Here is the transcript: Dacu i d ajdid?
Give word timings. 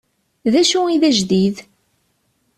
Dacu 0.53 0.81
i 0.87 0.97
d 1.01 1.03
ajdid? 1.09 1.57